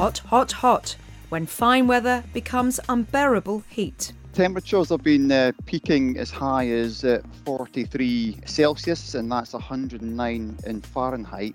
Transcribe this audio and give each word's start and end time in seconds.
Hot, 0.00 0.16
hot, 0.16 0.52
hot, 0.52 0.96
when 1.28 1.44
fine 1.44 1.86
weather 1.86 2.24
becomes 2.32 2.80
unbearable 2.88 3.62
heat. 3.68 4.14
Temperatures 4.32 4.88
have 4.88 5.02
been 5.02 5.30
uh, 5.30 5.52
peaking 5.66 6.16
as 6.16 6.30
high 6.30 6.68
as 6.68 7.04
uh, 7.04 7.20
43 7.44 8.38
Celsius, 8.46 9.14
and 9.14 9.30
that's 9.30 9.52
109 9.52 10.56
in 10.64 10.80
Fahrenheit. 10.80 11.54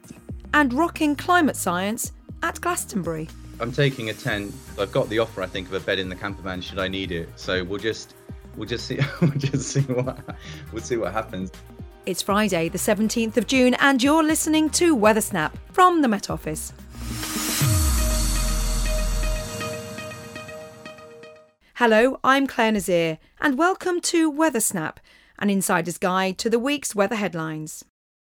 And 0.54 0.72
rocking 0.74 1.16
climate 1.16 1.56
science 1.56 2.12
at 2.44 2.62
Glastonbury. 2.62 3.30
I'm 3.60 3.72
taking 3.72 4.12
a 4.12 4.14
tent. 4.14 4.54
I've 4.80 4.92
got 4.92 5.10
the 5.10 5.18
offer, 5.18 5.42
I 5.42 5.48
think, 5.48 5.70
of 5.70 5.74
a 5.74 5.80
bed 5.80 5.98
in 5.98 6.08
the 6.08 6.16
camper 6.16 6.44
van 6.44 6.62
should 6.62 6.78
I 6.78 6.88
need 6.88 7.12
it. 7.12 7.28
So 7.36 7.64
we'll 7.64 7.80
just 7.80 8.14
we'll 8.56 8.70
just 8.70 8.86
see 8.86 9.00
we'll 9.22 9.32
just 9.32 9.70
see 9.70 9.82
what 9.92 10.20
we'll 10.72 10.84
see 10.84 10.98
what 10.98 11.14
happens. 11.14 11.52
It's 12.06 12.22
Friday, 12.22 12.70
the 12.70 12.78
17th 12.78 13.38
of 13.38 13.48
June, 13.48 13.74
and 13.80 14.04
you're 14.04 14.24
listening 14.24 14.70
to 14.70 14.94
Weather 14.94 15.22
Snap 15.22 15.58
from 15.72 16.04
the 16.04 16.08
Met 16.08 16.30
Office. 16.30 16.72
Hello, 21.80 22.22
I'm 22.24 22.48
Clare 22.48 22.72
Nasir, 22.72 23.18
and 23.42 23.58
welcome 23.58 24.00
to 24.00 24.30
Weather 24.30 24.62
Snap, 24.62 24.98
an 25.38 25.50
insider's 25.50 25.98
guide 25.98 26.38
to 26.38 26.50
the 26.50 26.58
week's 26.58 26.96
weather 26.96 27.16
headlines. 27.16 27.84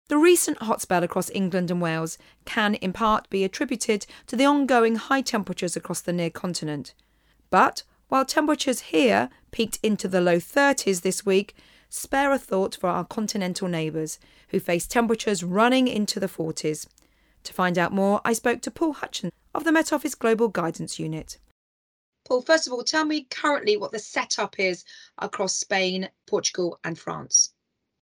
The 0.07 0.19
recent 0.19 0.61
hot 0.61 0.81
spell 0.81 1.01
across 1.01 1.31
England 1.31 1.71
and 1.71 1.81
Wales 1.81 2.19
can 2.45 2.75
in 2.75 2.93
part 2.93 3.27
be 3.31 3.43
attributed 3.43 4.05
to 4.27 4.35
the 4.35 4.45
ongoing 4.45 4.97
high 4.97 5.21
temperatures 5.21 5.75
across 5.75 5.99
the 5.99 6.13
near 6.13 6.29
continent. 6.29 6.93
But 7.49 7.81
while 8.07 8.23
temperatures 8.23 8.81
here 8.81 9.31
peaked 9.49 9.79
into 9.81 10.07
the 10.07 10.21
low 10.21 10.37
30s 10.37 11.01
this 11.01 11.25
week, 11.25 11.55
spare 11.89 12.31
a 12.31 12.37
thought 12.37 12.77
for 12.79 12.87
our 12.87 13.03
continental 13.03 13.67
neighbours 13.67 14.19
who 14.49 14.59
face 14.59 14.85
temperatures 14.85 15.43
running 15.43 15.87
into 15.87 16.19
the 16.19 16.29
40s. 16.29 16.85
To 17.45 17.53
find 17.53 17.79
out 17.79 17.91
more, 17.91 18.21
I 18.23 18.33
spoke 18.33 18.61
to 18.61 18.69
Paul 18.69 18.93
Hutchin 18.93 19.31
of 19.55 19.63
the 19.63 19.71
Met 19.71 19.91
Office 19.91 20.13
Global 20.13 20.49
Guidance 20.49 20.99
Unit. 20.99 21.39
Paul, 22.29 22.41
first 22.43 22.67
of 22.67 22.73
all, 22.73 22.83
tell 22.83 23.05
me 23.05 23.25
currently 23.31 23.75
what 23.75 23.91
the 23.91 23.97
setup 23.97 24.59
is 24.59 24.85
across 25.17 25.57
Spain, 25.57 26.07
Portugal, 26.27 26.79
and 26.83 26.97
France. 26.97 27.53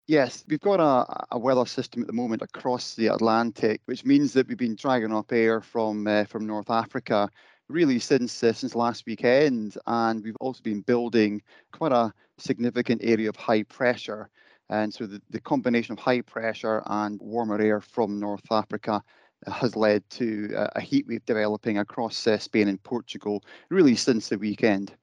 Yes, 0.08 0.44
we've 0.48 0.60
got 0.60 0.82
a, 0.82 1.36
a 1.36 1.40
weather 1.40 1.66
system 1.66 2.02
at 2.02 2.08
the 2.08 2.14
moment 2.14 2.42
across 2.42 2.96
the 2.96 3.08
Atlantic, 3.08 3.80
which 3.86 4.04
means 4.04 4.34
that 4.34 4.48
we've 4.48 4.58
been 4.58 4.76
dragging 4.76 5.14
up 5.14 5.32
air 5.32 5.62
from 5.62 6.06
uh, 6.06 6.26
from 6.26 6.46
North 6.46 6.70
Africa 6.70 7.30
really 7.70 8.00
since 8.00 8.44
uh, 8.44 8.52
since 8.52 8.76
last 8.76 9.06
weekend, 9.06 9.78
and 9.88 10.24
we've 10.24 10.36
also 10.42 10.62
been 10.64 10.82
building 10.82 11.42
quite 11.72 11.94
a 11.94 12.12
significant 12.38 13.02
area 13.04 13.30
of 13.30 13.38
high 13.38 13.64
pressure. 13.64 14.30
And 14.70 14.94
so 14.94 15.06
the, 15.08 15.22
the 15.30 15.40
combination 15.40 15.94
of 15.94 16.00
high 16.00 16.22
pressure 16.22 16.84
and 16.88 17.20
warmer 17.22 17.62
air 17.62 17.80
from 17.80 18.20
North 18.20 18.52
Africa 18.52 19.02
has 19.48 19.76
led 19.76 20.08
to 20.12 20.50
a 20.76 20.82
heat 20.82 21.08
wave 21.08 21.26
developing 21.26 21.78
across 21.78 22.28
uh, 22.28 22.38
Spain 22.38 22.68
and 22.68 22.82
Portugal 22.84 23.44
really 23.70 23.96
since 23.96 24.30
the 24.30 24.38
weekend. 24.38 24.94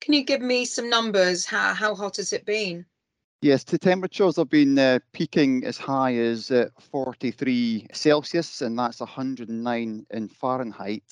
Can 0.00 0.14
you 0.14 0.24
give 0.24 0.40
me 0.40 0.64
some 0.64 0.90
numbers? 0.90 1.46
How, 1.46 1.74
how 1.74 1.94
hot 1.94 2.16
has 2.16 2.32
it 2.32 2.44
been? 2.44 2.86
Yes, 3.42 3.64
the 3.64 3.76
temperatures 3.76 4.36
have 4.36 4.50
been 4.50 4.78
uh, 4.78 5.00
peaking 5.12 5.64
as 5.64 5.76
high 5.76 6.14
as 6.14 6.52
uh, 6.52 6.68
43 6.78 7.88
Celsius, 7.92 8.62
and 8.62 8.78
that's 8.78 9.00
109 9.00 10.06
in 10.10 10.28
Fahrenheit. 10.28 11.02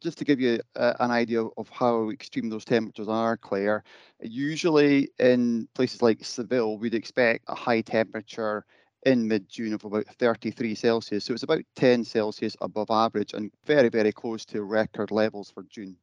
Just 0.00 0.16
to 0.16 0.24
give 0.24 0.40
you 0.40 0.60
uh, 0.76 0.94
an 1.00 1.10
idea 1.10 1.44
of 1.44 1.68
how 1.68 2.08
extreme 2.08 2.48
those 2.48 2.64
temperatures 2.64 3.08
are, 3.08 3.36
Clare, 3.36 3.84
usually 4.22 5.10
in 5.18 5.68
places 5.74 6.00
like 6.00 6.24
Seville, 6.24 6.78
we'd 6.78 6.94
expect 6.94 7.44
a 7.48 7.54
high 7.54 7.82
temperature 7.82 8.64
in 9.04 9.28
mid-June 9.28 9.72
of 9.72 9.84
about 9.84 10.06
33 10.18 10.74
Celsius. 10.74 11.24
So 11.24 11.34
it's 11.34 11.42
about 11.42 11.62
10 11.76 12.04
Celsius 12.04 12.56
above 12.60 12.90
average 12.90 13.34
and 13.34 13.50
very, 13.64 13.88
very 13.88 14.12
close 14.12 14.44
to 14.46 14.62
record 14.62 15.10
levels 15.10 15.50
for 15.50 15.62
June. 15.64 15.96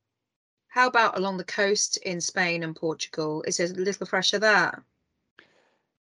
How 0.68 0.88
about 0.88 1.18
along 1.18 1.38
the 1.38 1.44
coast 1.44 1.98
in 1.98 2.22
Spain 2.22 2.64
and 2.64 2.76
Portugal? 2.76 3.44
Is 3.46 3.60
it 3.60 3.72
a 3.72 3.82
little 3.82 4.06
fresher 4.06 4.40
there? 4.40 4.86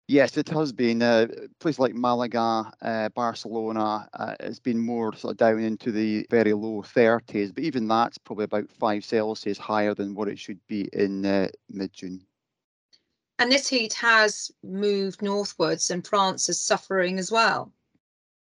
Yes, 0.09 0.37
it 0.37 0.49
has 0.51 0.73
been. 0.73 1.03
Uh, 1.03 1.27
places 1.59 1.81
like 1.81 1.95
Malaga, 1.95 2.73
uh, 2.81 3.09
Barcelona 3.09 4.09
uh, 4.15 4.35
has 4.39 4.61
been 4.61 4.79
more 4.79 5.15
sort 5.17 5.33
of 5.33 5.37
down 5.37 5.59
into 5.59 5.91
the 5.91 6.27
very 6.31 6.53
low 6.53 6.83
30s, 6.83 7.53
but 7.53 7.65
even 7.65 7.89
that's 7.89 8.19
probably 8.19 8.45
about 8.45 8.71
5 8.71 9.05
Celsius 9.05 9.59
higher 9.59 9.95
than 9.95 10.15
what 10.15 10.29
it 10.29 10.39
should 10.39 10.61
be 10.69 10.89
in 10.93 11.27
uh, 11.27 11.49
mid 11.69 11.93
June. 11.93 12.25
And 13.39 13.53
this 13.53 13.69
heat 13.69 13.93
has 13.95 14.51
moved 14.63 15.21
northwards, 15.21 15.91
and 15.91 16.07
France 16.07 16.49
is 16.49 16.59
suffering 16.59 17.19
as 17.19 17.31
well. 17.31 17.73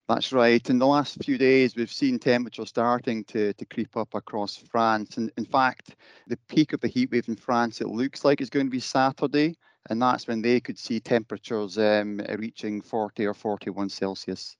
That's 0.08 0.32
right. 0.32 0.70
In 0.70 0.78
the 0.78 0.86
last 0.86 1.22
few 1.22 1.36
days, 1.36 1.76
we've 1.76 1.92
seen 1.92 2.18
temperatures 2.18 2.70
starting 2.70 3.24
to, 3.24 3.52
to 3.52 3.64
creep 3.66 3.94
up 3.94 4.14
across 4.14 4.56
France. 4.56 5.18
And 5.18 5.30
in 5.36 5.44
fact, 5.44 5.96
the 6.28 6.38
peak 6.48 6.72
of 6.72 6.80
the 6.80 6.88
heat 6.88 7.12
wave 7.12 7.28
in 7.28 7.36
France, 7.36 7.82
it 7.82 7.88
looks 7.88 8.24
like 8.24 8.40
is 8.40 8.48
going 8.48 8.66
to 8.66 8.70
be 8.70 8.80
Saturday. 8.80 9.54
And 9.90 10.00
that's 10.00 10.26
when 10.26 10.40
they 10.40 10.60
could 10.60 10.78
see 10.78 10.98
temperatures 10.98 11.76
um, 11.76 12.22
reaching 12.38 12.80
40 12.80 13.26
or 13.26 13.34
41 13.34 13.90
Celsius. 13.90 14.56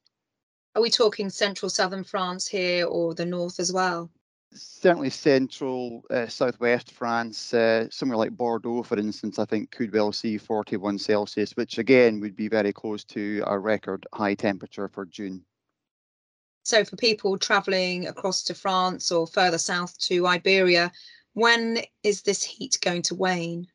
Are 0.74 0.82
we 0.82 0.90
talking 0.90 1.30
central 1.30 1.70
southern 1.70 2.04
France 2.04 2.46
here 2.46 2.86
or 2.86 3.14
the 3.14 3.24
north 3.24 3.58
as 3.58 3.72
well? 3.72 4.10
Certainly 4.52 5.10
central, 5.10 6.02
uh, 6.10 6.26
southwest 6.26 6.92
France, 6.92 7.52
uh, 7.54 7.88
somewhere 7.90 8.18
like 8.18 8.36
Bordeaux, 8.36 8.82
for 8.82 8.98
instance, 8.98 9.38
I 9.38 9.44
think 9.44 9.70
could 9.70 9.92
well 9.92 10.12
see 10.12 10.38
41 10.38 10.98
Celsius, 10.98 11.52
which 11.52 11.78
again 11.78 12.20
would 12.20 12.36
be 12.36 12.48
very 12.48 12.72
close 12.72 13.04
to 13.04 13.42
a 13.46 13.58
record 13.58 14.06
high 14.12 14.34
temperature 14.34 14.88
for 14.88 15.04
June. 15.06 15.44
So, 16.64 16.84
for 16.84 16.96
people 16.96 17.38
travelling 17.38 18.06
across 18.06 18.42
to 18.44 18.54
France 18.54 19.10
or 19.10 19.26
further 19.26 19.58
south 19.58 19.98
to 20.00 20.26
Iberia, 20.26 20.92
when 21.32 21.80
is 22.02 22.22
this 22.22 22.42
heat 22.42 22.78
going 22.82 23.02
to 23.02 23.14
wane? 23.14 23.68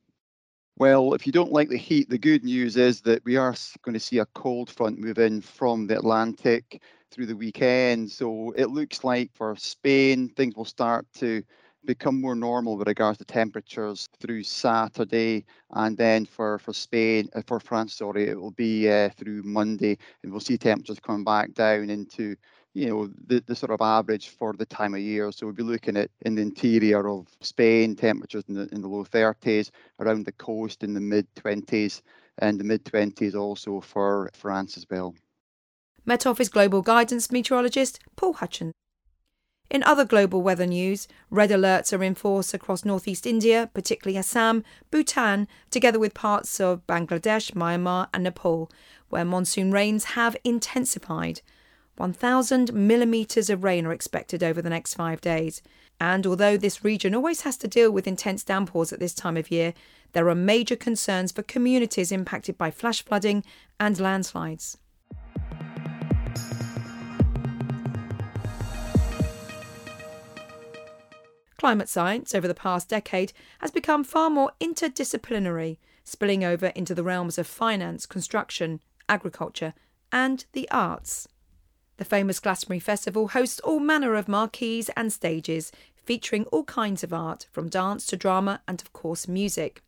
Well, 0.77 1.13
if 1.13 1.25
you 1.27 1.31
don't 1.31 1.51
like 1.51 1.69
the 1.69 1.77
heat, 1.77 2.09
the 2.09 2.17
good 2.17 2.43
news 2.43 2.77
is 2.77 3.01
that 3.01 3.23
we 3.25 3.37
are 3.37 3.55
going 3.83 3.93
to 3.93 3.99
see 3.99 4.17
a 4.17 4.25
cold 4.27 4.71
front 4.71 4.99
move 4.99 5.19
in 5.19 5.39
from 5.39 5.85
the 5.85 5.97
Atlantic 5.97 6.81
through 7.13 7.27
the 7.27 7.35
weekend. 7.35 8.11
So 8.11 8.53
it 8.57 8.67
looks 8.71 9.03
like 9.03 9.31
for 9.33 9.55
Spain, 9.55 10.29
things 10.29 10.55
will 10.55 10.65
start 10.65 11.05
to 11.15 11.43
become 11.85 12.19
more 12.21 12.35
normal 12.35 12.77
with 12.77 12.87
regards 12.87 13.17
to 13.17 13.25
temperatures 13.25 14.07
through 14.19 14.43
Saturday, 14.43 15.45
and 15.71 15.97
then 15.97 16.25
for 16.25 16.59
for 16.59 16.73
Spain, 16.73 17.29
uh, 17.35 17.41
for 17.47 17.59
France, 17.59 17.95
sorry, 17.95 18.29
it 18.29 18.39
will 18.39 18.51
be 18.51 18.89
uh, 18.89 19.09
through 19.17 19.43
Monday, 19.43 19.97
and 20.23 20.31
we'll 20.31 20.39
see 20.39 20.57
temperatures 20.57 20.99
coming 20.99 21.23
back 21.23 21.53
down 21.53 21.89
into 21.89 22.35
you 22.73 22.87
know 22.89 23.09
the, 23.27 23.43
the 23.45 23.55
sort 23.55 23.71
of 23.71 23.81
average 23.81 24.29
for 24.29 24.53
the 24.53 24.65
time 24.65 24.93
of 24.93 25.01
year. 25.01 25.31
So 25.31 25.45
we'll 25.45 25.55
be 25.55 25.63
looking 25.63 25.97
at 25.97 26.09
in 26.21 26.35
the 26.35 26.41
interior 26.41 27.07
of 27.07 27.27
Spain, 27.41 27.95
temperatures 27.95 28.43
in 28.47 28.55
the 28.55 28.69
in 28.71 28.81
the 28.81 28.87
low 28.87 29.03
30s, 29.03 29.69
around 29.99 30.25
the 30.25 30.31
coast 30.33 30.83
in 30.83 30.93
the 30.93 31.01
mid 31.01 31.27
20s, 31.35 32.01
and 32.39 32.59
the 32.59 32.63
mid 32.63 32.83
20s 32.85 33.35
also 33.35 33.81
for 33.81 34.29
France 34.33 34.77
as 34.77 34.85
well. 34.89 35.13
Met 36.05 36.25
Office 36.25 36.49
Global 36.49 36.81
Guidance 36.81 37.31
Meteorologist 37.31 37.97
Paul 38.17 38.33
Hutchin. 38.33 38.71
In 39.69 39.81
other 39.83 40.03
global 40.03 40.41
weather 40.41 40.65
news, 40.65 41.07
red 41.29 41.49
alerts 41.49 41.97
are 41.97 42.03
in 42.03 42.13
force 42.13 42.53
across 42.53 42.83
northeast 42.83 43.25
India, 43.25 43.69
particularly 43.73 44.17
Assam, 44.17 44.65
Bhutan, 44.91 45.47
together 45.71 45.99
with 45.99 46.13
parts 46.13 46.59
of 46.59 46.85
Bangladesh, 46.87 47.53
Myanmar, 47.53 48.09
and 48.13 48.25
Nepal, 48.25 48.69
where 49.07 49.23
monsoon 49.23 49.71
rains 49.71 50.03
have 50.03 50.35
intensified. 50.43 51.39
1,000 51.95 52.73
millimetres 52.73 53.49
of 53.49 53.63
rain 53.63 53.85
are 53.85 53.93
expected 53.93 54.43
over 54.43 54.61
the 54.61 54.69
next 54.69 54.95
five 54.95 55.21
days. 55.21 55.61
And 56.01 56.27
although 56.27 56.57
this 56.57 56.83
region 56.83 57.15
always 57.15 57.41
has 57.41 57.55
to 57.57 57.67
deal 57.69 57.91
with 57.91 58.07
intense 58.07 58.43
downpours 58.43 58.91
at 58.91 58.99
this 58.99 59.13
time 59.13 59.37
of 59.37 59.51
year, 59.51 59.73
there 60.11 60.27
are 60.27 60.35
major 60.35 60.75
concerns 60.75 61.31
for 61.31 61.43
communities 61.43 62.11
impacted 62.11 62.57
by 62.57 62.71
flash 62.71 63.05
flooding 63.05 63.45
and 63.79 63.97
landslides. 63.97 64.77
Climate 71.63 71.87
science 71.87 72.35
over 72.35 72.45
the 72.45 72.53
past 72.53 72.89
decade 72.89 73.31
has 73.59 73.71
become 73.71 74.03
far 74.03 74.29
more 74.29 74.51
interdisciplinary, 74.59 75.77
spilling 76.03 76.43
over 76.43 76.65
into 76.75 76.93
the 76.93 77.05
realms 77.05 77.37
of 77.37 77.47
finance, 77.47 78.05
construction, 78.05 78.81
agriculture, 79.07 79.73
and 80.11 80.43
the 80.51 80.69
arts. 80.71 81.25
The 81.95 82.03
famous 82.03 82.41
Glastonbury 82.41 82.81
Festival 82.81 83.29
hosts 83.29 83.61
all 83.61 83.79
manner 83.79 84.15
of 84.15 84.27
marquees 84.27 84.89
and 84.97 85.13
stages, 85.13 85.71
featuring 85.95 86.43
all 86.47 86.65
kinds 86.65 87.01
of 87.01 87.13
art, 87.13 87.47
from 87.49 87.69
dance 87.69 88.05
to 88.07 88.17
drama 88.17 88.61
and, 88.67 88.81
of 88.81 88.91
course, 88.91 89.29
music. 89.29 89.81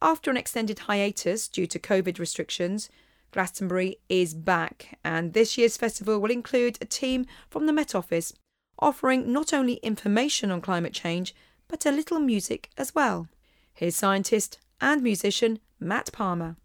After 0.00 0.30
an 0.30 0.38
extended 0.38 0.78
hiatus 0.78 1.46
due 1.46 1.66
to 1.66 1.78
COVID 1.78 2.18
restrictions, 2.18 2.88
Glastonbury 3.32 3.98
is 4.08 4.32
back, 4.32 4.98
and 5.04 5.34
this 5.34 5.58
year's 5.58 5.76
festival 5.76 6.20
will 6.20 6.30
include 6.30 6.78
a 6.80 6.86
team 6.86 7.26
from 7.50 7.66
the 7.66 7.74
Met 7.74 7.94
Office 7.94 8.32
offering 8.78 9.32
not 9.32 9.52
only 9.52 9.74
information 9.74 10.50
on 10.50 10.60
climate 10.60 10.92
change, 10.92 11.34
but 11.68 11.86
a 11.86 11.92
little 11.92 12.18
music 12.18 12.70
as 12.76 12.94
well. 12.94 13.28
Here's 13.72 13.96
scientist 13.96 14.58
and 14.80 15.02
musician 15.02 15.58
Matt 15.80 16.10
Palmer. 16.12 16.56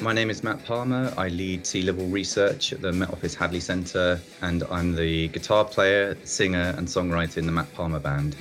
My 0.00 0.12
name 0.12 0.30
is 0.30 0.44
Matt 0.44 0.64
Palmer. 0.64 1.12
I 1.18 1.28
lead 1.28 1.66
sea 1.66 1.82
level 1.82 2.06
research 2.06 2.72
at 2.72 2.80
the 2.80 2.92
Met 2.92 3.12
Office 3.12 3.34
Hadley 3.34 3.60
Centre, 3.60 4.20
and 4.42 4.62
I'm 4.70 4.94
the 4.94 5.28
guitar 5.28 5.64
player, 5.64 6.16
singer, 6.24 6.72
and 6.78 6.86
songwriter 6.86 7.38
in 7.38 7.46
the 7.46 7.52
Matt 7.52 7.72
Palmer 7.74 7.98
Band. 7.98 8.36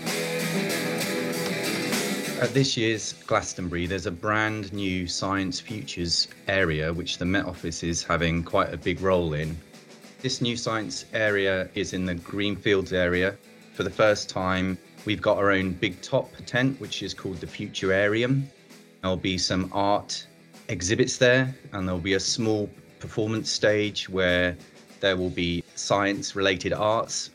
At 2.39 2.53
this 2.53 2.77
year's 2.77 3.13
Glastonbury, 3.25 3.87
there's 3.87 4.05
a 4.05 4.11
brand 4.11 4.71
new 4.71 5.07
Science 5.07 5.59
Futures 5.59 6.27
area 6.47 6.93
which 6.93 7.17
the 7.17 7.25
Met 7.25 7.45
Office 7.45 7.81
is 7.81 8.03
having 8.03 8.43
quite 8.43 8.71
a 8.71 8.77
big 8.77 9.01
role 9.01 9.33
in. 9.33 9.57
This 10.21 10.39
new 10.39 10.55
science 10.55 11.05
area 11.13 11.67
is 11.73 11.93
in 11.93 12.05
the 12.05 12.13
Greenfields 12.13 12.93
area. 12.93 13.35
For 13.73 13.81
the 13.81 13.89
first 13.89 14.29
time, 14.29 14.77
we've 15.05 15.21
got 15.21 15.37
our 15.37 15.49
own 15.49 15.71
big 15.71 15.99
top 16.03 16.31
tent, 16.45 16.79
which 16.79 17.01
is 17.01 17.11
called 17.15 17.37
the 17.37 17.47
Futurarium. 17.47 18.43
There'll 19.01 19.17
be 19.17 19.39
some 19.39 19.71
art 19.73 20.27
exhibits 20.67 21.17
there, 21.17 21.55
and 21.73 21.87
there'll 21.87 21.99
be 21.99 22.13
a 22.13 22.19
small 22.19 22.69
performance 22.99 23.49
stage 23.49 24.09
where 24.09 24.55
there 24.99 25.17
will 25.17 25.31
be 25.31 25.63
science 25.73 26.35
related 26.35 26.71
arts 26.71 27.31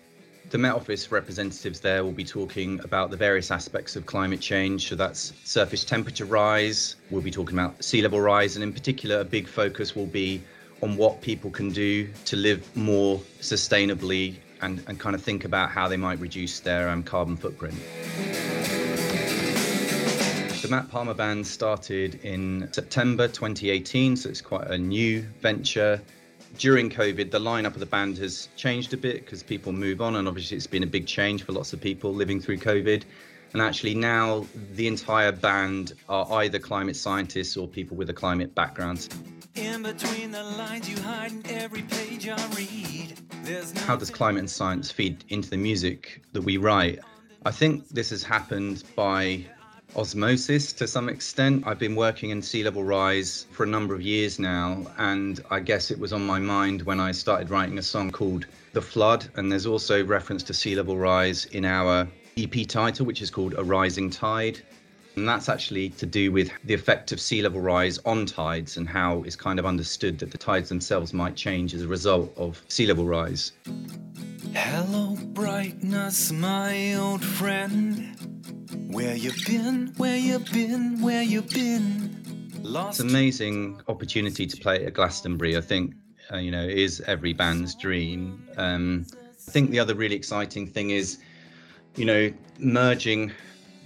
the 0.53 0.59
Met 0.59 0.75
Office 0.75 1.11
representatives 1.11 1.81
there 1.81 2.05
will 2.05 2.13
be 2.13 2.25
talking 2.25 2.79
about 2.81 3.11
the 3.11 3.17
various 3.17 3.51
aspects 3.51 3.97
of 3.97 4.05
climate 4.05 4.39
change. 4.39 4.87
So 4.87 4.95
that's 4.95 5.33
surface 5.45 5.83
temperature 5.83 6.27
rise, 6.27 6.97
we'll 7.11 7.23
be 7.23 7.31
talking 7.31 7.59
about 7.59 7.83
sea 7.83 8.03
level 8.03 8.21
rise, 8.21 8.55
and 8.55 8.63
in 8.63 8.71
particular, 8.71 9.21
a 9.21 9.25
big 9.25 9.49
focus 9.49 9.97
will 9.97 10.07
be 10.07 10.43
on 10.83 10.99
what 10.99 11.23
people 11.23 11.51
can 11.51 11.71
do 11.71 12.07
to 12.27 12.37
live 12.37 12.77
more 12.77 13.19
sustainably 13.41 14.35
and, 14.61 14.85
and 14.89 15.01
kind 15.01 15.15
of 15.15 15.23
think 15.23 15.47
about 15.47 15.71
how 15.71 15.89
they 15.89 15.97
might 15.97 16.21
reduce 16.21 16.61
their 16.61 16.91
um, 16.91 17.03
carbon 17.03 17.35
footprint. 17.35 17.77
The 20.61 20.69
Matt 20.69 20.91
Palmer 20.91 21.15
Band 21.15 21.47
started 21.47 22.21
in 22.27 22.69
September 22.73 23.27
2018, 23.27 24.17
so 24.17 24.29
it's 24.29 24.43
quite 24.43 24.67
a 24.67 24.77
new 24.77 25.23
venture 25.41 25.99
during 26.59 26.91
COVID, 26.91 27.31
the 27.31 27.39
lineup 27.39 27.75
of 27.75 27.81
the 27.81 27.87
band 27.87 28.19
has 28.19 28.49
changed 28.57 28.93
a 28.93 28.97
bit 28.97 29.25
because 29.25 29.43
people 29.43 29.73
move 29.73 30.01
on, 30.01 30.17
and 30.17 30.29
obviously 30.29 30.57
it's 30.57 30.67
been 30.67 30.83
a 30.83 30.87
big 30.87 31.07
change 31.07 31.45
for 31.45 31.53
lots 31.53 31.73
of 31.73 31.81
people 31.81 32.13
living 32.15 32.41
through 32.41 32.59
COVID. 32.59 33.05
And 33.53 33.61
actually, 33.61 33.95
now 33.95 34.47
the 34.75 34.87
entire 34.87 35.33
band 35.33 35.93
are 36.09 36.27
either 36.41 36.59
climate 36.59 36.97
scientists 36.97 37.57
or 37.57 37.69
people 37.69 37.97
with 37.97 38.09
a 38.09 38.15
climate 38.15 38.55
background. 38.55 39.09
Lines, 39.55 40.89
How 43.81 43.97
does 43.97 44.11
climate 44.11 44.41
and 44.41 44.51
science 44.51 44.91
feed 44.91 45.25
into 45.29 45.51
the 45.51 45.57
music 45.59 46.23
that 46.33 46.43
we 46.43 46.57
write? 46.57 47.01
I 47.45 47.51
think 47.51 47.89
this 47.89 48.11
has 48.11 48.23
happened 48.23 48.85
by 48.97 49.45
osmosis 49.97 50.73
to 50.75 50.87
some 50.87 51.09
extent. 51.09 51.65
I've 51.67 51.79
been 51.79 51.97
working 51.97 52.31
in 52.31 52.43
sea 52.43 52.63
level 52.63 52.85
rise 52.85 53.47
for 53.51 53.65
a 53.65 53.67
number 53.67 53.95
of 53.95 54.03
years 54.03 54.39
now, 54.39 54.87
and 54.99 55.41
I 55.51 55.61
guess 55.61 55.91
it 55.91 55.99
was 55.99 56.13
on 56.13 56.25
my 56.25 56.39
mind 56.39 56.83
when 56.83 57.01
I 57.01 57.13
started 57.13 57.51
writing 57.51 57.79
a 57.79 57.83
song 57.83 58.11
called 58.11 58.47
The 58.73 58.83
Flood. 58.83 59.29
And 59.37 59.51
there's 59.51 59.67
also 59.67 60.05
reference 60.05 60.43
to 60.45 60.55
sea 60.55 60.75
level 60.75 60.97
rise 60.97 61.45
in 61.47 61.65
our 61.65 62.09
EP 62.37 62.67
title, 62.67 63.07
which 63.07 63.23
is 63.23 63.31
called 63.31 63.55
A 63.57 63.63
Rising 63.63 64.11
Tide. 64.11 64.61
And 65.17 65.29
that's 65.29 65.51
actually 65.51 65.91
to 65.91 66.07
do 66.07 66.33
with 66.33 66.51
the 66.65 66.73
effect 66.73 67.13
of 67.13 67.21
sea 67.21 67.43
level 67.43 67.61
rise 67.61 67.99
on 68.07 68.25
tides 68.25 68.79
and 68.79 68.89
how 68.89 69.23
it's 69.25 69.37
kind 69.37 69.59
of 69.59 69.67
understood 69.67 70.19
that 70.21 70.31
the 70.31 70.39
tides 70.39 70.71
themselves 70.71 71.13
might 71.13 71.37
change 71.37 71.75
as 71.75 71.83
a 71.83 71.89
result 71.89 72.33
of 72.39 72.63
sea 72.69 72.87
level 72.87 73.05
rise. 73.05 73.53
Hello, 74.55 75.17
brightness, 75.35 76.33
my 76.33 76.95
old 76.95 77.23
friend. 77.23 78.12
Where 78.93 79.15
you 79.15 79.33
been? 79.47 79.95
Where 79.97 80.19
you 80.19 80.39
been? 80.39 81.01
Where 81.01 81.23
you 81.23 81.41
been? 81.41 82.51
Lost. 82.63 83.01
It's 83.01 83.01
an 83.01 83.09
amazing 83.09 83.81
opportunity 83.89 84.47
to 84.47 84.57
play 84.59 84.85
at 84.85 84.93
Glastonbury. 84.93 85.57
I 85.57 85.63
think 85.63 85.95
uh, 86.31 86.37
you 86.37 86.51
know 86.51 86.63
is 86.63 87.01
every 87.07 87.33
band's 87.33 87.75
dream. 87.75 88.47
Um, 88.59 89.07
I 89.49 89.51
think 89.51 89.71
the 89.71 89.81
other 89.81 89.95
really 89.95 90.15
exciting 90.15 90.67
thing 90.67 90.91
is, 90.91 91.19
you 91.97 92.05
know, 92.05 92.31
merging 92.59 93.33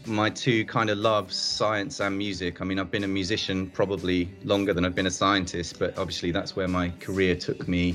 my 0.06 0.28
two 0.28 0.64
kind 0.64 0.90
of 0.90 0.98
loves, 0.98 1.36
science 1.36 2.00
and 2.00 2.18
music. 2.18 2.60
I 2.60 2.64
mean, 2.64 2.80
I've 2.80 2.90
been 2.90 3.04
a 3.04 3.08
musician 3.08 3.70
probably 3.70 4.28
longer 4.42 4.74
than 4.74 4.84
I've 4.84 4.96
been 4.96 5.06
a 5.06 5.10
scientist, 5.10 5.78
but 5.78 5.96
obviously 5.98 6.32
that's 6.32 6.56
where 6.56 6.66
my 6.66 6.90
career 6.98 7.36
took 7.36 7.68
me. 7.68 7.94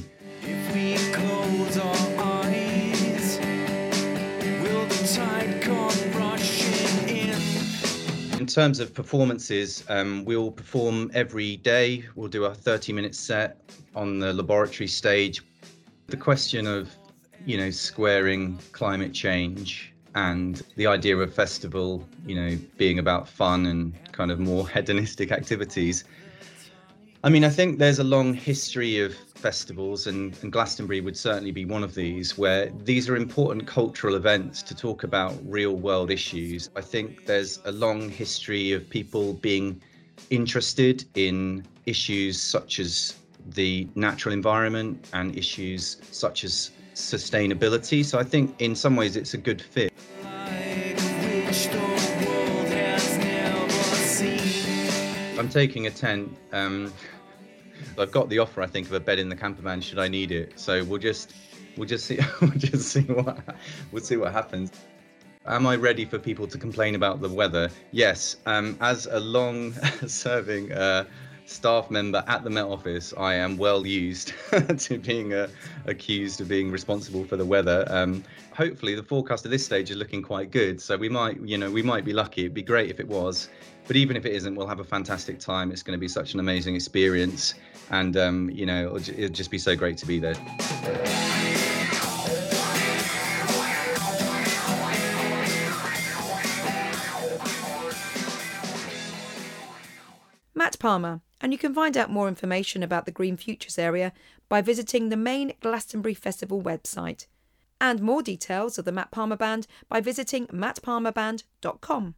Terms 8.54 8.80
of 8.80 8.94
performances, 8.94 9.84
um, 9.90 10.26
we'll 10.26 10.52
perform 10.52 11.12
every 11.14 11.58
day. 11.58 12.06
We'll 12.16 12.30
do 12.30 12.46
a 12.46 12.54
30 12.54 12.94
minute 12.94 13.16
set 13.16 13.60
on 13.96 14.20
the 14.20 14.34
laboratory 14.34 14.88
stage. 14.88 15.42
The 16.08 16.18
question 16.18 16.68
of, 16.68 16.90
you 17.46 17.58
know, 17.58 17.70
squaring 17.70 18.60
climate 18.72 19.14
change 19.14 19.94
and 20.16 20.62
the 20.76 20.88
idea 20.88 21.18
of 21.18 21.34
festival, 21.34 22.08
you 22.26 22.36
know, 22.36 22.58
being 22.78 23.00
about 23.00 23.28
fun 23.28 23.66
and 23.68 23.94
kind 24.12 24.32
of 24.32 24.40
more 24.40 24.68
hedonistic 24.76 25.32
activities. 25.32 26.04
I 27.24 27.30
mean, 27.30 27.44
I 27.44 27.50
think 27.50 27.78
there's 27.78 28.00
a 28.00 28.04
long 28.04 28.34
history 28.34 29.00
of 29.00 29.14
festivals, 29.14 30.08
and, 30.08 30.36
and, 30.42 30.52
Glastonbury 30.52 31.02
would 31.02 31.16
certainly 31.16 31.52
be 31.52 31.66
one 31.66 31.84
of 31.84 31.94
these, 31.94 32.36
where 32.36 32.72
these 32.84 33.08
are 33.10 33.16
important 33.16 33.68
cultural 33.68 34.16
events 34.16 34.64
to 34.64 34.76
talk 34.76 35.04
about 35.04 35.36
real 35.46 35.76
world 35.76 36.10
issues. 36.10 36.68
I 36.76 36.82
think 36.82 37.26
there's 37.26 37.60
a 37.66 37.72
long 37.72 38.10
history 38.10 38.72
of 38.72 38.90
people 38.90 39.34
being 39.34 39.80
interested 40.32 41.06
in 41.14 41.64
issues 41.86 42.42
such 42.42 42.80
as 42.80 43.16
the 43.52 43.88
natural 43.94 44.34
environment 44.34 45.08
and 45.14 45.38
issues 45.38 45.98
such 46.10 46.44
as 46.44 46.72
sustainability. 46.96 48.04
So 48.04 48.18
I 48.18 48.24
think 48.24 48.60
in 48.60 48.76
some 48.76 48.96
ways 48.96 49.16
it's 49.16 49.36
a 49.36 49.38
good 49.38 49.62
fit. 49.62 49.91
Taking 55.52 55.88
a 55.88 55.92
tent. 55.92 56.38
Um, 56.52 56.92
I've 57.98 58.12
got 58.12 58.30
the 58.30 58.40
offer, 58.40 58.62
I 58.62 58.68
think, 58.68 58.88
of 58.88 58.94
a 58.94 59.00
bed 59.00 59.20
in 59.20 59.30
the 59.30 59.36
camper 59.36 59.62
van 59.62 59.82
should 59.82 60.00
I 60.00 60.08
need 60.08 60.32
it. 60.32 60.60
So 60.60 60.84
we'll 60.84 61.00
just 61.00 61.34
we'll 61.78 61.88
just 61.88 62.06
see 62.06 62.20
we'll 62.42 62.52
just 62.52 62.90
see 62.90 63.02
what 63.02 63.40
we'll 63.92 64.04
see 64.04 64.18
what 64.18 64.32
happens. 64.32 64.72
Am 65.46 65.66
I 65.66 65.76
ready 65.76 66.06
for 66.06 66.20
people 66.20 66.46
to 66.48 66.58
complain 66.58 66.94
about 66.94 67.20
the 67.20 67.30
weather? 67.30 67.70
Yes. 67.92 68.38
Um, 68.46 68.78
as 68.80 69.08
a 69.08 69.20
long-serving 69.20 70.72
uh, 70.86 71.06
staff 71.52 71.92
member 71.92 72.24
at 72.28 72.44
the 72.44 72.50
Met 72.50 72.66
Office, 72.66 73.14
I 73.18 73.36
am 73.36 73.58
well 73.58 73.86
used 73.86 74.34
to 74.78 74.98
being 74.98 75.34
uh, 75.34 75.48
accused 75.86 76.42
of 76.42 76.48
being 76.48 76.72
responsible 76.72 77.24
for 77.26 77.38
the 77.38 77.46
weather. 77.46 77.86
Um, 77.90 78.24
hopefully, 78.54 78.96
the 78.96 79.04
forecast 79.04 79.46
at 79.46 79.52
this 79.52 79.66
stage 79.66 79.92
is 79.92 79.98
looking 79.98 80.22
quite 80.22 80.52
good, 80.52 80.82
so 80.82 80.98
we 80.98 81.10
might, 81.10 81.40
you 81.42 81.58
know, 81.58 81.70
we 81.70 81.84
might 81.84 82.06
be 82.06 82.14
lucky. 82.14 82.42
It'd 82.42 82.54
be 82.54 82.62
great 82.62 82.90
if 82.90 83.00
it 83.00 83.08
was, 83.08 83.50
but 83.88 83.96
even 83.96 84.16
if 84.16 84.26
it 84.26 84.34
isn't, 84.34 84.56
we'll 84.56 84.68
have 84.68 84.80
a 84.80 84.84
fantastic 84.84 85.40
time. 85.40 85.72
It's 85.72 85.84
going 85.84 85.98
to 85.98 86.02
be 86.02 86.08
such 86.08 86.34
an 86.34 86.40
amazing 86.40 86.76
experience 86.76 87.56
and 87.92 88.18
um, 88.18 88.50
you 88.50 88.66
know 88.66 88.96
it'll, 88.96 89.20
it'll 89.20 89.30
just 89.30 89.52
be 89.52 89.58
so 89.58 89.76
great 89.76 89.98
to 89.98 90.08
be 90.08 90.20
there. 90.20 90.36
Matt 100.54 100.78
Palmer, 100.80 101.22
and 101.42 101.52
you 101.52 101.58
can 101.58 101.74
find 101.74 101.98
out 101.98 102.12
more 102.12 102.28
information 102.28 102.84
about 102.84 103.06
the 103.06 103.12
Green 103.12 103.36
Futures 103.36 103.80
area 103.80 104.14
by 104.48 104.62
visiting 104.62 105.10
the 105.10 105.18
main 105.18 105.54
Glastonbury 105.60 106.14
Festival 106.14 106.62
website. 106.62 107.26
And 107.80 108.02
more 108.02 108.22
details 108.22 108.78
of 108.78 108.86
the 108.86 108.92
Matt 108.92 109.10
Palmer 109.10 109.36
Band 109.36 109.66
by 109.90 110.02
visiting 110.02 110.46
mattpalmerband.com. 110.48 112.16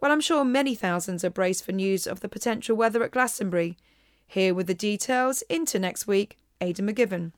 Well, 0.00 0.12
I'm 0.12 0.20
sure 0.20 0.44
many 0.44 0.76
thousands 0.76 1.24
are 1.24 1.30
braced 1.30 1.64
for 1.64 1.72
news 1.72 2.06
of 2.06 2.20
the 2.20 2.28
potential 2.28 2.76
weather 2.76 3.02
at 3.02 3.10
Glastonbury. 3.10 3.76
Here 4.28 4.54
with 4.54 4.68
the 4.68 4.74
details 4.74 5.42
into 5.48 5.80
next 5.80 6.06
week, 6.06 6.38
Aidan 6.60 6.86
McGivern. 6.86 7.32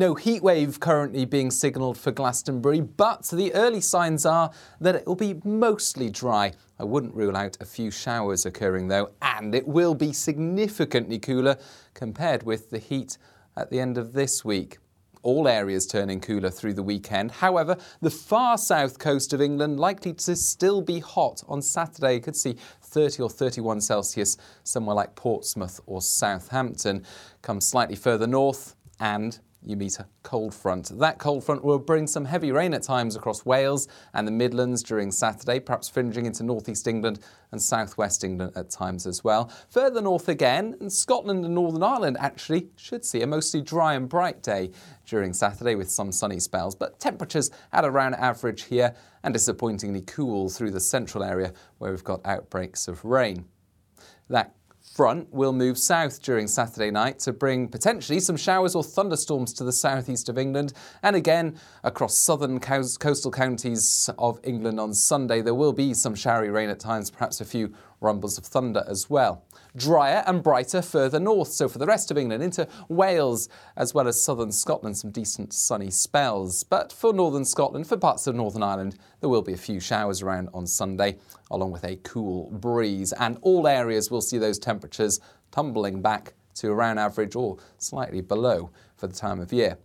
No 0.00 0.14
heatwave 0.14 0.80
currently 0.80 1.26
being 1.26 1.50
signalled 1.50 1.98
for 1.98 2.10
Glastonbury, 2.10 2.80
but 2.80 3.28
the 3.28 3.52
early 3.52 3.82
signs 3.82 4.24
are 4.24 4.50
that 4.80 4.94
it 4.94 5.06
will 5.06 5.14
be 5.14 5.42
mostly 5.44 6.08
dry. 6.08 6.54
I 6.78 6.84
wouldn't 6.84 7.14
rule 7.14 7.36
out 7.36 7.58
a 7.60 7.66
few 7.66 7.90
showers 7.90 8.46
occurring 8.46 8.88
though, 8.88 9.10
and 9.20 9.54
it 9.54 9.68
will 9.68 9.94
be 9.94 10.14
significantly 10.14 11.18
cooler 11.18 11.58
compared 11.92 12.44
with 12.44 12.70
the 12.70 12.78
heat 12.78 13.18
at 13.58 13.68
the 13.68 13.78
end 13.78 13.98
of 13.98 14.14
this 14.14 14.42
week 14.42 14.78
all 15.22 15.46
areas 15.46 15.86
turning 15.86 16.18
cooler 16.18 16.48
through 16.48 16.72
the 16.72 16.82
weekend. 16.82 17.30
However, 17.30 17.76
the 18.00 18.08
far 18.08 18.56
south 18.56 18.98
coast 18.98 19.34
of 19.34 19.42
England 19.42 19.78
likely 19.78 20.14
to 20.14 20.34
still 20.34 20.80
be 20.80 21.00
hot 21.00 21.42
on 21.46 21.60
Saturday. 21.60 22.14
You 22.14 22.20
could 22.22 22.36
see 22.36 22.56
30 22.84 23.24
or 23.24 23.28
31 23.28 23.82
Celsius 23.82 24.38
somewhere 24.64 24.96
like 24.96 25.14
Portsmouth 25.14 25.78
or 25.84 26.00
Southampton. 26.00 27.04
Come 27.42 27.60
slightly 27.60 27.96
further 27.96 28.26
north, 28.26 28.76
and 28.98 29.38
you 29.62 29.76
meet 29.76 29.98
a 29.98 30.06
cold 30.22 30.54
front. 30.54 30.98
That 30.98 31.18
cold 31.18 31.44
front 31.44 31.62
will 31.62 31.78
bring 31.78 32.06
some 32.06 32.24
heavy 32.24 32.50
rain 32.50 32.72
at 32.72 32.82
times 32.82 33.14
across 33.14 33.44
Wales 33.44 33.88
and 34.14 34.26
the 34.26 34.32
Midlands 34.32 34.82
during 34.82 35.10
Saturday, 35.10 35.60
perhaps 35.60 35.88
fringing 35.88 36.24
into 36.24 36.42
northeast 36.42 36.86
England 36.86 37.20
and 37.52 37.60
southwest 37.60 38.24
England 38.24 38.52
at 38.56 38.70
times 38.70 39.06
as 39.06 39.22
well. 39.22 39.52
Further 39.68 40.00
north 40.00 40.28
again, 40.28 40.76
and 40.80 40.92
Scotland 40.92 41.44
and 41.44 41.54
Northern 41.54 41.82
Ireland 41.82 42.16
actually 42.18 42.68
should 42.76 43.04
see 43.04 43.22
a 43.22 43.26
mostly 43.26 43.60
dry 43.60 43.94
and 43.94 44.08
bright 44.08 44.42
day 44.42 44.70
during 45.06 45.32
Saturday 45.32 45.74
with 45.74 45.90
some 45.90 46.10
sunny 46.10 46.40
spells, 46.40 46.74
but 46.74 46.98
temperatures 46.98 47.50
at 47.72 47.84
around 47.84 48.14
average 48.14 48.64
here 48.64 48.94
and 49.22 49.34
disappointingly 49.34 50.02
cool 50.02 50.48
through 50.48 50.70
the 50.70 50.80
central 50.80 51.22
area 51.22 51.52
where 51.78 51.90
we've 51.90 52.04
got 52.04 52.24
outbreaks 52.24 52.88
of 52.88 53.04
rain. 53.04 53.44
That 54.28 54.54
front 55.00 55.32
will 55.32 55.54
move 55.54 55.78
south 55.78 56.20
during 56.20 56.46
Saturday 56.46 56.90
night 56.90 57.18
to 57.18 57.32
bring 57.32 57.66
potentially 57.66 58.20
some 58.20 58.36
showers 58.36 58.74
or 58.74 58.84
thunderstorms 58.84 59.50
to 59.54 59.64
the 59.64 59.72
southeast 59.72 60.28
of 60.28 60.36
England 60.36 60.74
and 61.02 61.16
again 61.16 61.58
across 61.84 62.14
southern 62.14 62.60
coastal 62.60 63.30
counties 63.30 64.10
of 64.18 64.38
England 64.44 64.78
on 64.78 64.92
Sunday. 64.92 65.40
There 65.40 65.54
will 65.54 65.72
be 65.72 65.94
some 65.94 66.14
showery 66.14 66.50
rain 66.50 66.68
at 66.68 66.80
times, 66.80 67.10
perhaps 67.10 67.40
a 67.40 67.46
few 67.46 67.72
rumbles 68.02 68.36
of 68.36 68.44
thunder 68.44 68.84
as 68.86 69.08
well 69.08 69.42
drier 69.76 70.22
and 70.26 70.42
brighter 70.42 70.82
further 70.82 71.20
north. 71.20 71.48
So 71.48 71.68
for 71.68 71.78
the 71.78 71.86
rest 71.86 72.10
of 72.10 72.18
England, 72.18 72.42
into 72.42 72.68
Wales 72.88 73.48
as 73.76 73.94
well 73.94 74.08
as 74.08 74.22
southern 74.22 74.52
Scotland, 74.52 74.96
some 74.96 75.10
decent 75.10 75.52
sunny 75.52 75.90
spells. 75.90 76.64
But 76.64 76.92
for 76.92 77.12
northern 77.12 77.44
Scotland, 77.44 77.86
for 77.86 77.96
parts 77.96 78.26
of 78.26 78.34
Northern 78.34 78.62
Ireland, 78.62 78.96
there 79.20 79.28
will 79.28 79.42
be 79.42 79.52
a 79.52 79.58
few 79.58 79.80
showers 79.80 80.22
around 80.22 80.48
on 80.54 80.66
Sunday, 80.66 81.18
along 81.50 81.72
with 81.72 81.84
a 81.84 81.96
cool 81.96 82.50
breeze. 82.50 83.12
And 83.12 83.38
all 83.42 83.66
areas 83.66 84.10
will 84.10 84.22
see 84.22 84.38
those 84.38 84.58
temperatures 84.58 85.20
tumbling 85.50 86.02
back 86.02 86.34
to 86.54 86.70
around 86.70 86.98
average 86.98 87.36
or 87.36 87.58
slightly 87.78 88.20
below 88.20 88.70
for 88.96 89.06
the 89.06 89.14
time 89.14 89.40
of 89.40 89.52
year. 89.52 89.78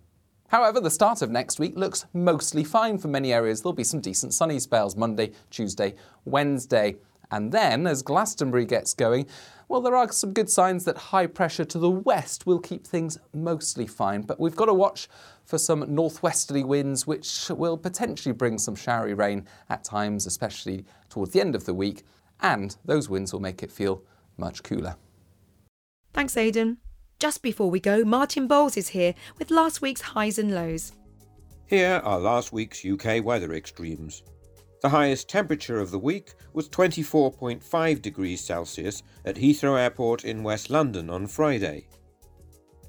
However, 0.50 0.80
the 0.80 0.92
start 0.92 1.22
of 1.22 1.32
next 1.32 1.60
week 1.60 1.75
looks 1.75 2.06
mostly 2.13 2.63
fine 2.63 2.98
for 3.00 3.08
many 3.08 3.34
areas. 3.34 3.62
There'll 3.62 3.74
be 3.74 3.84
some 3.84 4.00
decent 4.00 4.34
sunny 4.34 4.60
spells 4.60 4.96
Monday, 4.96 5.32
Tuesday, 5.50 5.96
Wednesday. 6.24 6.98
And 7.32 7.51
then, 7.51 7.88
as 7.88 8.01
Glastonbury 8.01 8.65
gets 8.65 8.94
going, 8.94 9.27
well, 9.67 9.82
there 9.82 9.96
are 9.96 10.12
some 10.12 10.34
good 10.34 10.50
signs 10.50 10.86
that 10.86 10.98
high 10.98 11.27
pressure 11.27 11.65
to 11.65 11.79
the 11.79 11.89
west 11.89 12.46
will 12.46 12.60
keep 12.60 12.86
things 12.86 13.17
mostly 13.34 13.88
fine, 13.88 14.22
but 14.22 14.39
we've 14.39 14.55
got 14.55 14.65
to 14.65 14.74
watch 14.74 15.08
for 15.44 15.58
some 15.58 15.86
northwesterly 15.94 16.63
winds, 16.63 17.08
which 17.08 17.50
will 17.50 17.77
potentially 17.77 18.34
bring 18.34 18.58
some 18.58 18.75
showery 18.75 19.13
rain 19.13 19.48
at 19.70 19.84
times, 19.84 20.25
especially 20.25 20.86
towards 21.10 21.32
the 21.32 21.41
end 21.41 21.55
of 21.55 21.65
the 21.65 21.74
week, 21.74 22.03
and 22.41 22.77
those 22.86 23.10
winds 23.10 23.34
will 23.34 23.39
make 23.39 23.63
it 23.63 23.72
feel 23.72 24.03
much 24.38 24.62
cooler. 24.63 24.96
Thanks, 26.13 26.38
Aidan. 26.38 26.77
Just 27.20 27.41
before 27.41 27.70
we 27.70 27.79
go, 27.79 28.03
Martin 28.03 28.48
Bowles 28.48 28.77
is 28.77 28.89
here 28.89 29.15
with 29.39 29.50
last 29.50 29.82
week's 29.82 30.01
highs 30.01 30.38
and 30.38 30.53
lows. 30.53 30.91
Here 31.67 32.01
are 32.03 32.20
last 32.20 32.53
week's 32.53 32.86
UK 32.86 33.24
weather 33.24 33.53
extremes. 33.53 34.22
The 34.86 34.89
highest 34.89 35.27
temperature 35.27 35.80
of 35.80 35.89
the 35.89 35.98
week 35.98 36.36
was 36.54 36.70
24.5 36.70 38.01
degrees 38.04 38.39
Celsius 38.39 39.01
at 39.25 39.36
Heathrow 39.36 39.80
Airport 39.80 40.24
in 40.24 40.44
West 40.44 40.70
London 40.70 41.10
on 41.10 41.25
Friday. 41.25 41.88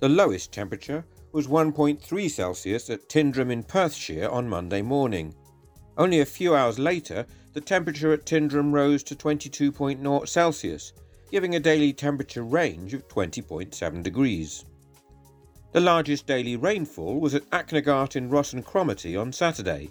The 0.01 0.11
lowest 0.11 0.53
temperature 0.53 1.07
was 1.33 1.47
1.3 1.47 2.31
Celsius 2.31 2.91
at 2.91 3.09
Tyndrum 3.09 3.51
in 3.51 3.63
Perthshire 3.63 4.29
on 4.29 4.47
Monday 4.47 4.83
morning. 4.83 5.35
Only 5.97 6.21
a 6.21 6.27
few 6.27 6.55
hours 6.55 6.79
later, 6.79 7.25
the 7.55 7.63
temperature 7.63 8.13
at 8.13 8.27
Tyndrum 8.27 8.73
rose 8.73 9.03
to 9.05 9.17
22.0 9.17 10.29
Celsius, 10.29 10.93
giving 11.31 11.55
a 11.55 11.61
daily 11.61 11.95
temperature 11.95 12.43
range 12.45 12.93
of 12.93 13.09
20.7 13.09 14.03
degrees. 14.03 14.67
The 15.73 15.81
largest 15.81 16.27
daily 16.27 16.57
rainfall 16.57 17.19
was 17.21 17.35
at 17.35 17.49
Achnagart 17.53 18.17
in 18.17 18.29
Ross 18.29 18.53
and 18.53 18.67
Cromarty 18.67 19.17
on 19.17 19.33
Saturday. 19.33 19.91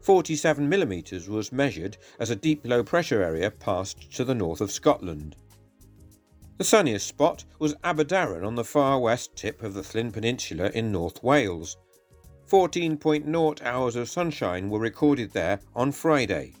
47 0.00 0.68
millimetres 0.68 1.28
was 1.28 1.52
measured 1.52 1.96
as 2.18 2.30
a 2.30 2.36
deep 2.36 2.66
low 2.66 2.82
pressure 2.82 3.22
area 3.22 3.50
passed 3.50 4.10
to 4.12 4.24
the 4.24 4.34
north 4.34 4.60
of 4.60 4.70
Scotland. 4.70 5.36
The 6.58 6.64
sunniest 6.64 7.06
spot 7.06 7.44
was 7.58 7.74
Aberdaron 7.76 8.46
on 8.46 8.54
the 8.54 8.64
far 8.64 8.98
west 8.98 9.34
tip 9.36 9.62
of 9.62 9.74
the 9.74 9.82
Llyn 9.82 10.12
Peninsula 10.12 10.70
in 10.74 10.92
North 10.92 11.22
Wales. 11.22 11.76
14.0 12.50 13.62
hours 13.62 13.96
of 13.96 14.08
sunshine 14.08 14.68
were 14.68 14.80
recorded 14.80 15.32
there 15.32 15.60
on 15.74 15.92
Friday. 15.92 16.52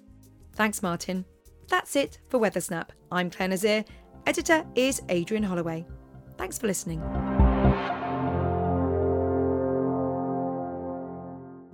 Thanks, 0.54 0.82
Martin. 0.82 1.24
That's 1.68 1.96
it 1.96 2.18
for 2.28 2.40
Weathersnap. 2.40 2.90
I'm 3.12 3.30
Clare 3.30 3.48
Nasir. 3.48 3.84
Editor 4.26 4.64
is 4.74 5.02
Adrian 5.08 5.42
Holloway. 5.42 5.86
Thanks 6.36 6.58
for 6.58 6.66
listening. 6.66 7.00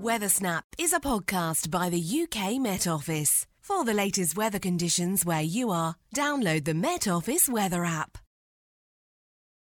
Weathersnap 0.07 0.63
is 0.79 0.93
a 0.93 1.01
podcast 1.01 1.69
by 1.69 1.91
the 1.91 1.99
UK 1.99 2.61
Met 2.61 2.87
Office. 2.87 3.45
For 3.61 3.85
the 3.85 3.93
latest 3.93 4.37
weather 4.37 4.61
conditions 4.61 5.25
where 5.25 5.43
you 5.43 5.71
are, 5.71 5.97
download 6.15 6.65
the 6.65 6.75
Met 6.75 7.09
Office 7.09 7.49
weather 7.49 7.85
app. 7.85 8.17